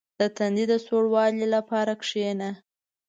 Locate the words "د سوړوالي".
0.71-1.45